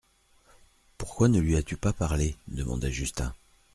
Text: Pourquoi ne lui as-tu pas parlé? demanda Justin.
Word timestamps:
Pourquoi 0.97 1.27
ne 1.27 1.39
lui 1.39 1.55
as-tu 1.55 1.77
pas 1.77 1.93
parlé? 1.93 2.35
demanda 2.47 2.89
Justin. 2.89 3.35